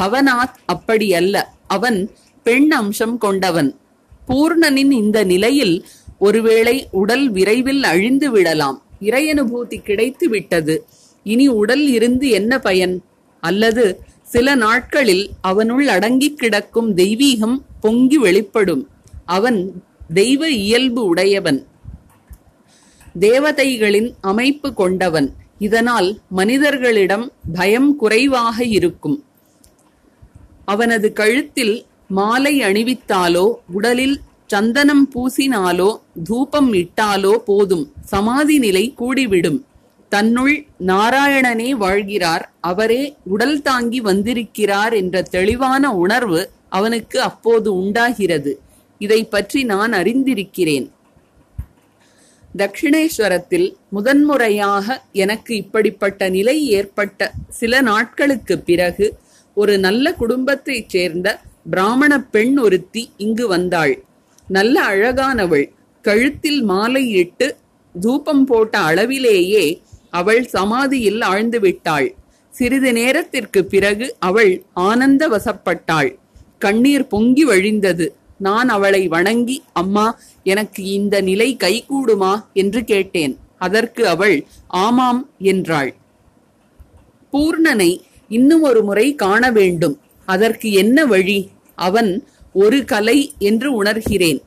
[0.01, 2.11] பவனாத் அப்படி அல்ல அவன்
[2.43, 3.79] பெண் அம்சம் கொண்டவன்.
[4.29, 5.87] பூர்ணனின் இந்த நிலையில்
[6.19, 8.83] ஒருவேளை உடல் விரைவில் அழிந்து விடலாம்.
[9.01, 10.85] இறையனுபூதி கிடைத்து விட்டது.
[11.25, 13.03] இனி உடல் இருந்து என்ன பயன்?
[13.41, 18.89] அல்லது சில நாட்களில் அவனுள் அடங்கிக் கிடக்கும் தெய்வீகம் பொங்கி வெளிப்படும்.
[19.25, 19.83] அவன்
[20.15, 21.67] தெய்வ இயல்பு உடையவன்.
[23.21, 25.35] தேவதைகளின் அமைப்பு கொண்டவன்.
[25.59, 29.25] இதனால் மனிதர்களிடம் பயம் குறைவாக இருக்கும்.
[30.65, 37.93] அவனது கழுத்தில் மாலை அணிவித்தாலோ உடலில் சந்தனம் பூசினாலோ தூபம் இட்டாலோ போதும்.
[38.01, 39.66] சமாதி நிலை கூடிவிடும்.
[40.09, 42.45] தன்னுள் நாராயணனே வாழ்கிறார்.
[42.61, 48.61] அவரே உடல் தாங்கி வந்திருக்கிறார் என்ற தெளிவான உணர்வு அவனுக்கு அப்போது உண்டாகிறது.
[48.99, 50.91] இதை பற்றி நான் அறிந்திருக்கிறேன்.
[52.57, 59.19] தட்சிணேஸ்வரத்தில் முதன்முறையாக எனக்கு இப்படிப்பட்ட நிலை ஏற்பட்ட சில நாட்களுக்கு பிறகு
[59.55, 61.41] ஒரு நல்ல குடும்பத்தைச் சேர்ந்த
[61.71, 64.05] பிராமண பெண் ஒருத்தி இங்கு வந்தாள்.
[64.49, 65.67] நல்ல அழகானவள்.
[66.03, 67.57] கழுத்தில் மாலை இட்டு
[68.01, 72.15] தூபம் போட்ட அளவிலேயே அவள் சமாதியில் ஆழ்ந்து விட்டாள்
[72.51, 76.17] சிறிது நேரத்திற்கு பிறகு அவள் ஆனந்த வசப்பட்டாள்
[76.59, 78.09] கண்ணீர் பொங்கி வழிந்தது.
[78.39, 82.45] நான் அவளை வணங்கி அம்மா எனக்கு இந்த நிலை கைகூடுமா?
[82.53, 83.39] என்று கேட்டேன்.
[83.59, 85.95] அதற்கு அவள் ஆமாம் என்றாள்.
[87.33, 90.01] பூர்ணனை இன்னும் ஒரு முறை காண வேண்டும்.
[90.25, 91.51] அதற்கு என்ன வழி?
[91.75, 94.41] அவன் ஒரு கலை என்று உணர்கிறேன்.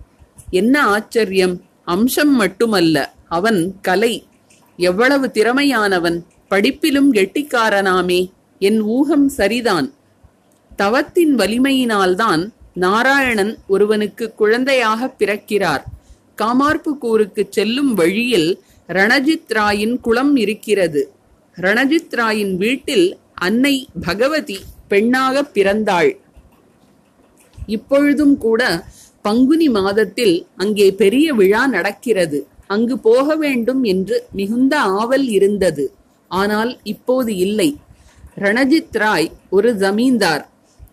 [0.50, 1.62] என்ன ஆச்சரியம்?
[1.86, 3.14] அம்சம் மட்டுமல்ல.
[3.28, 4.28] அவன் கலை
[4.80, 6.18] எவ்வளவு திறமையானவன்
[6.50, 9.94] படிப்பிலும் கெட்டிக்காரனாமே என் ஊகம் சரிதான்.
[10.76, 15.84] தவத்தின் வலிமையினால்தான் நாராயணன் ஒருவனுக்கு குழந்தையாக பிறக்கிறார்.
[16.42, 21.12] காமார்புக்கூருக்கு செல்லும் வழியில் ரணஜித் ராயின் குளம் இருக்கிறது.
[21.56, 26.12] ரணஜித் ராயின் வீட்டில் அன்னை பகவதி பெண்ணாக பிறந்தாள்.
[27.66, 28.84] இப்பொழுதும் கூட
[29.22, 32.48] பங்குனி மாதத்தில் அங்கே பெரிய விழா நடக்கிறது.
[32.70, 35.86] அங்கு போக வேண்டும் என்று மிகுந்த ஆவல் இருந்தது.
[36.32, 37.70] ஆனால் இப்போது இல்லை.
[38.38, 40.44] ரணஜித் ராய் ஒரு ஜமீன்தார்.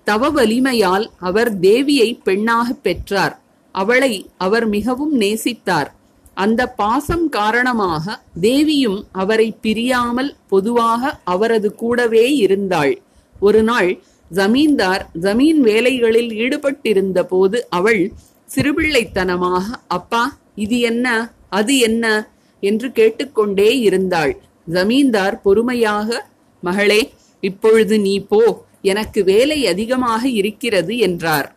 [0.04, 3.34] தவ வலிமையால் அவர் தேவியை பெண்ணாக பெற்றார்.
[3.74, 5.90] அவளை அவர் மிகவும் நேசித்தார்.
[6.34, 8.04] அந்த பாசம் காரணமாக
[8.40, 12.94] தேவியும் அவரை பிரியாமல் பொதுவாக அவரது கூடவே இருந்தாள்.
[13.40, 13.90] ஒரு நாள்
[14.30, 18.02] ஜமீன்தார் ஜமீன் வேலைகளில் ஈடுபட்டிருந்த போது அவள்
[18.48, 21.06] சிறுபிள்ளைத்தனமாக அப்பா இது என்ன?
[21.48, 22.30] அது என்ன?
[22.60, 24.42] என்று கேட்டுக்கொண்டே இருந்தாள்.
[24.66, 26.28] ஜமீன்தார் பொறுமையாக.
[26.60, 28.64] மகளே இப்பொழுது நீ போ.
[28.82, 31.56] எனக்கு வேலை அதிகமாக இருக்கிறது என்றார்.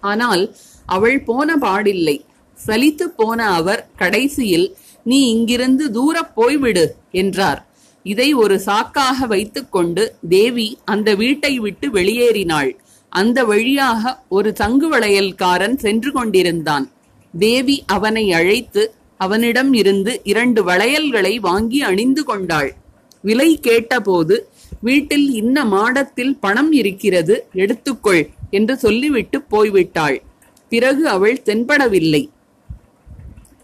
[0.00, 0.54] ஆனால்
[0.86, 2.24] அவள் போன பாடில்லை.
[2.66, 7.66] சலித்து போன அவர் கடைசியில் நீ இங்கிருந்து தூரப் போய்விடு என்றார்.
[8.02, 12.76] இதை ஒரு சாக்காக வைத்துக்கொண்டு தேவி அந்த வீட்டை விட்டு வெளியேறினாள்.
[13.08, 16.90] அந்த வழியாக ஒரு தங்கு வளையல்காரன் சென்று கொண்டிருந்தான்.
[17.38, 22.74] தேவி அவனை அழைத்து அவனிடம் இருந்து இரண்டு வளையல்களை வாங்கி அணிந்து கொண்டாள்.
[23.22, 24.48] விலை கேட்டபோது
[24.80, 30.22] வீட்டில் இன்ன மாடத்தில் பணம் இருக்கிறது எடுத்துக்கொள் என்று சொல்லிவிட்டு போய்விட்டாள்.
[30.68, 32.28] பிறகு அவள் தென்படவில்லை.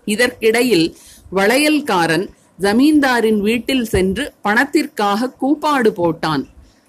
[0.05, 0.97] இதற்கிடையில்
[1.35, 2.29] வளையல்காரன்
[2.61, 6.45] ஜமீன்தாரின் வீட்டில் சென்று பணத்திற்காக கூப்பாடு போட்டான்.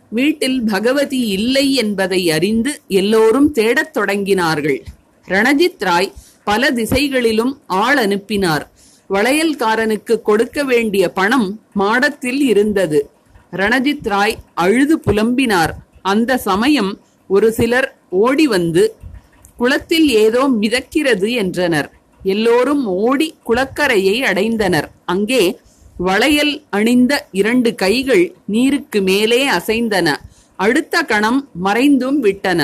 [0.10, 4.80] வீட்டில் பகவதி இல்லை என்பதை அறிந்து எல்லோரும் தேடத் தொடங்கினார்கள்.
[5.28, 6.14] ரணஜித் ராய்
[6.46, 8.64] பல திசைகளிலும் ஆள் அனுப்பினார்.
[9.10, 13.10] வளையல்காரனுக்கு கொடுக்க வேண்டிய பணம் மாடத்தில் இருந்தது.
[13.52, 15.74] ரணஜித் ராய் அழுது புலம்பினார்.
[16.02, 16.92] அந்த சமயம்
[17.28, 18.84] ஒரு சிலர் ஓடி வந்து
[19.58, 21.90] குளத்தில் ஏதோ மிதக்கிறது என்றனர்.
[22.24, 24.88] எல்லோரும் ஓடி குளக்கரையை அடைந்தனர்.
[25.06, 25.44] அங்கே
[25.98, 30.16] வளையல் அணிந்த இரண்டு கைகள் நீருக்கு மேலே அசைந்தன.
[30.56, 32.62] அடுத்த கணம் மறைந்தும் விட்டன.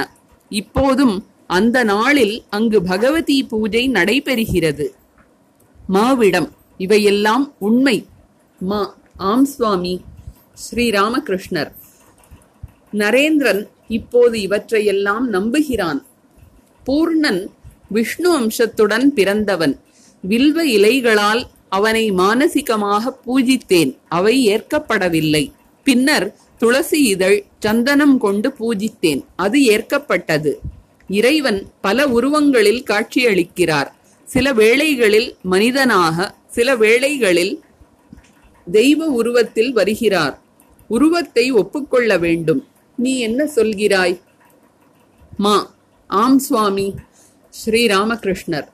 [0.49, 1.15] இப்போதும்
[1.57, 4.85] அந்த நாளில் அங்கு பகவதி பூஜை நடைபெறுகிறது.
[5.93, 8.05] மாவிடம் இவையெல்லாம் உண்மை.
[8.59, 10.01] மா ஆம் சுவாமி
[10.63, 11.71] ஸ்ரீராமகிருஷ்ணர்.
[12.93, 16.05] நரேந்திரன் இப்போது இவற்றையெல்லாம் நம்புகிறான்.
[16.87, 17.41] பூர்ணன்
[17.89, 19.79] விஷ்ணு அம்சத்துடன் பிறந்தவன்.
[20.21, 23.97] வில்வ இலைகளால் அவனை மானசிகமாக பூஜித்தேன்.
[24.09, 25.51] அவை ஏற்கப்படவில்லை.
[25.83, 29.23] பின்னர் துளசி இதழ் சந்தனம் கொண்டு பூஜித்தேன்.
[29.35, 30.53] அது ஏற்கப்பட்டது.
[31.17, 33.89] இறைவன் பல உருவங்களில் காட்சியளிக்கிறார்.
[34.27, 37.53] சில வேளைகளில் மனிதனாக சில வேளைகளில்
[38.67, 40.35] தெய்வ உருவத்தில் வருகிறார்.
[40.89, 42.61] உருவத்தை ஒப்புக்கொள்ள வேண்டும்.
[42.97, 44.15] நீ என்ன சொல்கிறாய்?
[45.37, 45.55] மா
[46.09, 46.87] ஆம் சுவாமி
[47.53, 48.67] ஸ்ரீராமகிருஷ்ணர்.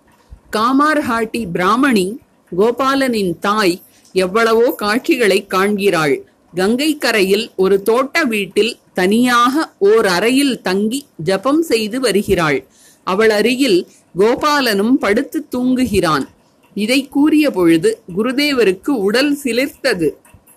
[0.55, 2.07] காமார்ஹாட்டி பிராமணி
[2.51, 3.75] கோபாலனின் தாய்
[4.15, 6.15] எவ்வளவோ காட்சிகளை காண்கிறாள்.
[6.53, 12.65] கங்கை கரையில் ஒரு தோட்ட வீட்டில் தனியாக ஓர் அறையில் தங்கி ஜபம் செய்து வருகிறாள்.
[13.03, 16.27] அவள் அருகில் கோபாலனும் படுத்து தூங்குகிறான்.
[16.73, 20.09] இதை கூறிய பொழுது குருதேவருக்கு உடல் சிலிர்த்தது.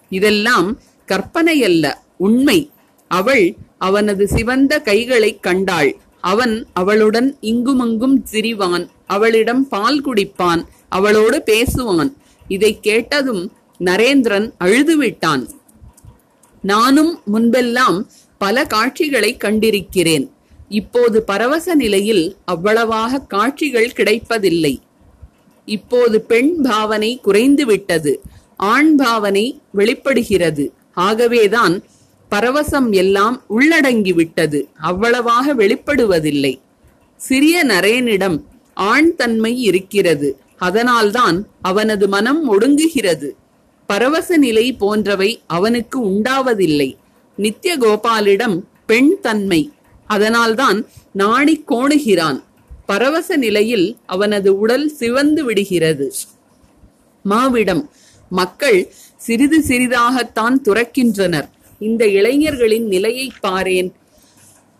[0.09, 2.71] இதெல்லாம் கற்பனையல்ல உண்மை.
[3.09, 5.97] அவள் அவனது சிவந்த கைகளைக் கண்டாள்.
[6.21, 10.65] அவன் அவளுடன் இங்குமங்கும் சிரிவான் அவளிடம் பால் குடிப்பான்.
[10.89, 12.13] அவளோடு பேசுவான்.
[12.49, 15.49] இதை கேட்டதும் நரேந்திரன் அழுதுவிட்டான்.
[16.63, 18.07] நானும் முன்பெல்லாம்
[18.43, 20.27] பல காட்சிகளை கண்டிருக்கிறேன்.
[20.69, 24.75] இப்போது பரவச நிலையில் அவ்வளவாக காட்சிகள் கிடைப்பதில்லை.
[25.69, 28.13] இப்போது பெண் பாவனை குறைந்து விட்டது
[28.57, 30.65] ஆண் பாவனை வெளிப்படுகிறது.
[31.07, 31.75] ஆகவேதான்
[32.31, 36.55] பரவசம் எல்லாம் உள்ளடங்கி விட்டது அவ்வளவாக வெளிப்படுவதில்லை.
[37.17, 38.39] சிறிய நரேனிடம்
[38.75, 40.31] ஆண் தன்மை இருக்கிறது.
[40.59, 43.29] அதனால்தான் அவனது மனம் ஒடுங்குகிறது.
[43.87, 46.91] பரவச நிலை போன்றவை அவனுக்கு உண்டாவதில்லை.
[47.41, 49.73] நித்ய கோபாலிடம் பெண் தன்மை.
[50.07, 50.79] அதனால்தான்
[51.13, 52.43] நாடி கோணுகிறான்.
[52.87, 56.13] பரவச நிலையில் அவனது உடல் சிவந்து விடுகிறது.
[57.25, 57.89] மாவிடம்
[58.29, 58.79] மக்கள்
[59.17, 61.49] சிறிது சிறிதாகத்தான் துறக்கின்றனர்.
[61.79, 63.91] இந்த இளைஞர்களின் நிலையை பாரேன்.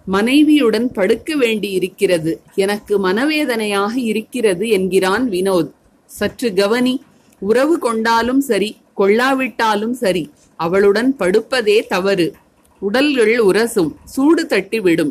[0.05, 5.71] மனைவியுடன் படுக்க வேண்டி இருக்கிறது எனக்கு மனவேதனையாக இருக்கிறது என்கிறான் வினோத்.
[6.07, 6.95] சற்று கவனி.
[7.39, 12.35] உறவு கொண்டாலும் சரி கொள்ளாவிட்டாலும் சரி அவளுடன் படுப்பதே தவறு.
[12.81, 15.11] உடல்கள் உரசும் சூடு தட்டிவிடும்.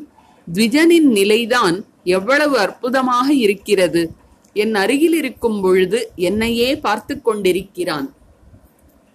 [0.53, 4.11] த்விஜனின் நிலைதான் எவ்வளவு அற்புதமாக இருக்கிறது.
[4.53, 8.13] என் அருகில் இருக்கும் பொழுது என்னையே பார்த்து கொண்டிருக்கிறான்.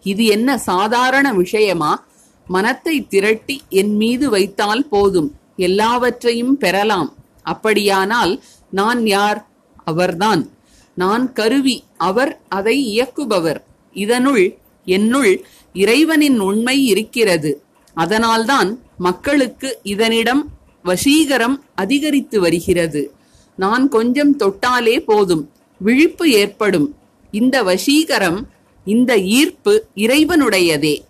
[0.03, 2.07] இது என்ன சாதாரண விஷயமா?
[2.47, 5.35] மனத்தை திரட்டி என் மீது வைத்தால் போதும்.
[5.57, 7.14] எல்லாவற்றையும் பெறலாம்.
[7.43, 9.49] அப்படியானால் நான் யார்?
[9.85, 10.51] அவர்தான்.
[10.95, 11.85] நான் கருவி.
[11.97, 13.62] அவர் அதை இயக்குபவர்.
[13.93, 17.63] இதனுள் என்னுள் இறைவனின் உண்மை இருக்கிறது.
[17.94, 20.46] அதனால்தான் மக்களுக்கு இதனிடம்
[20.85, 23.12] வசீகரம் அதிகரித்து வருகிறது.
[23.57, 26.96] நான் கொஞ்சம் தொட்டாலே போதும் விழிப்பு ஏற்படும்.
[27.30, 28.44] இந்த வசீகரம்
[28.85, 31.00] இந்த ஈர்ப்பு இறைவனுடையதே.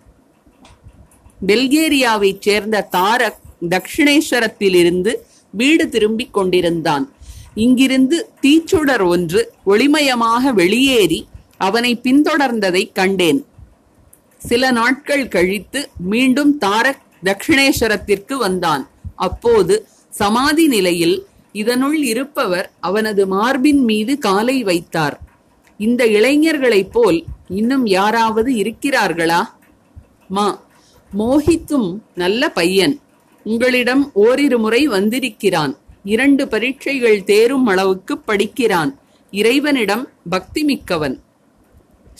[1.47, 5.15] பெல்கேரியாவைச் சேர்ந்த தாரக் தக்ஷிணேஸ்வரத்திலிருந்து
[5.49, 7.11] வீடு திரும்பிக் கொண்டிருந்தான்.
[7.55, 13.45] இங்கிருந்து தீச்சுடர் ஒன்று ஒளிமயமாக வெளியேறி அவனை பின்தொடர்ந்ததைக் கண்டேன்.
[14.45, 18.89] சில நாட்கள் கழித்து மீண்டும் தாரக் தட்சிணேஸ்வரத்திற்கு வந்தான்.
[19.15, 25.19] அப்போது சமாதி நிலையில் இதனுள் இருப்பவர் அவனது மார்பின் மீது காலை வைத்தார்.
[25.77, 29.43] இந்த இளைஞர்களைப் போல் இன்னும் யாராவது இருக்கிறார்களா?
[30.27, 30.63] மா
[31.17, 32.99] மோஹித்தும் நல்ல பையன்.
[33.43, 35.77] உங்களிடம் ஓரிரு முறை வந்திருக்கிறான்.
[36.03, 38.99] இரண்டு பரீட்சைகள் தேரும் அளவுக்கு படிக்கிறான்.
[39.31, 41.21] இறைவனிடம் பக்தி மிக்கவன்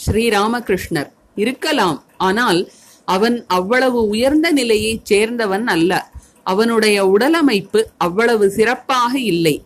[0.06, 2.04] ஸ்ரீராமகிருஷ்ணர் இருக்கலாம்.
[2.18, 2.72] ஆனால்
[3.06, 6.12] அவன் அவ்வளவு உயர்ந்த நிலையைச் சேர்ந்தவன் அல்ல.
[6.44, 9.64] அவனுடைய உடலமைப்பு அவ்வளவு சிறப்பாக இல்லை.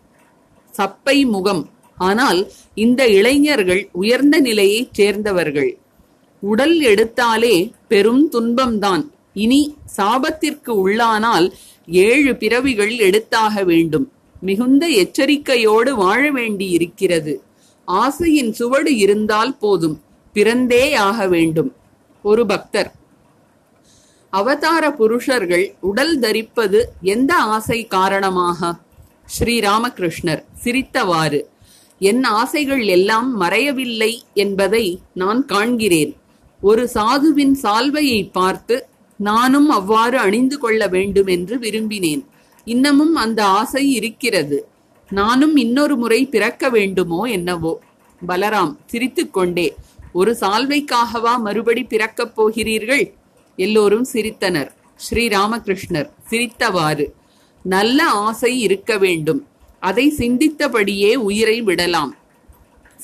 [0.78, 1.70] சப்பை முகம்.
[1.98, 5.78] ஆனால் இந்த இளைஞர்கள் உயர்ந்த நிலையைச் சேர்ந்தவர்கள்.
[6.40, 9.10] உடல் எடுத்தாலே பெரும் துன்பம்தான்.
[9.34, 11.52] இனி சாபத்திற்கு உள்ளானால்
[11.88, 14.12] ஏழு பிறவிகள் எடுத்தாக வேண்டும்.
[14.42, 17.42] மிகுந்த எச்சரிக்கையோடு வாழ வேண்டியிருக்கிறது.
[17.86, 20.02] ஆசையின் சுவடு இருந்தால் போதும்.
[20.34, 21.74] பிறந்தே ஆக வேண்டும்.
[22.22, 22.92] ஒரு பக்தர்.
[24.30, 28.76] அவதார புருஷர்கள் உடல் தரிப்பது எந்த ஆசை காரணமாக?
[29.40, 31.42] ஸ்ரீராமகிருஷ்ணர் சிரித்தவாறு
[32.00, 36.16] என் ஆசைகள் எல்லாம் மறையவில்லை என்பதை நான் காண்கிறேன்.
[36.62, 42.26] ஒரு சாதுவின் சால்வையை பார்த்து நானும் அவ்வாறு அணிந்து கொள்ள வேண்டும் என்று விரும்பினேன்.
[42.66, 44.68] இன்னமும் அந்த ஆசை இருக்கிறது.
[45.10, 47.80] நானும் இன்னொரு முறை பிறக்க வேண்டுமோ என்னவோ?
[48.28, 49.76] பலராம் சிரித்துக்கொண்டே
[50.14, 53.14] ஒரு சால்வைக்காகவா மறுபடி பிறக்கப் போகிறீர்கள்?
[53.56, 54.72] எல்லோரும் சிரித்தனர்.
[55.10, 57.06] ஸ்ரீராமகிருஷ்ணர் சிரித்தவாறு
[57.64, 59.48] நல்ல ஆசை இருக்க வேண்டும்.
[59.80, 62.16] அதை சிந்தித்தபடியே உயிரை விடலாம்.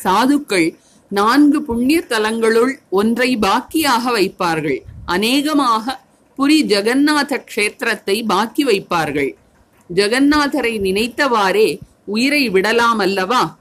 [0.04, 0.76] சாதுக்கள்
[1.10, 4.80] நான்கு புண்ணிய தலங்களுள் ஒன்றை பாக்கியாக வைப்பார்கள்.
[5.06, 6.04] அநேகமாக
[6.38, 9.36] புரி ஜெகநாத க்ஷேத்திரத்தை பாக்கி வைப்பார்கள்.
[9.94, 13.58] ஜெகநாதரை நினைத்தவாறே உயிரை விடலாம் அல்லவா?